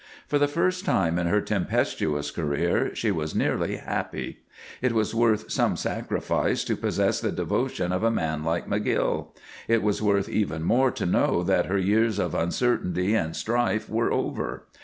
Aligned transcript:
For 0.27 0.39
the 0.39 0.47
first 0.47 0.83
time 0.83 1.19
in 1.19 1.27
her 1.27 1.41
tempestuous 1.41 2.31
career 2.31 2.89
she 2.95 3.11
was 3.11 3.35
nearly 3.35 3.75
happy. 3.75 4.39
It 4.81 4.93
was 4.93 5.13
worth 5.13 5.51
some 5.51 5.75
sacrifice 5.77 6.63
to 6.63 6.75
possess 6.75 7.21
the 7.21 7.31
devotion 7.31 7.91
of 7.91 8.01
a 8.01 8.09
man 8.09 8.43
like 8.43 8.65
McGill; 8.67 9.27
it 9.67 9.83
was 9.83 10.01
worth 10.01 10.27
even 10.27 10.63
more 10.63 10.89
to 10.89 11.05
know 11.05 11.43
that 11.43 11.67
her 11.67 11.77
years 11.77 12.17
of 12.17 12.33
uncertainty 12.33 13.13
and 13.13 13.35
strife 13.35 13.87
were 13.91 14.11
over. 14.11 14.65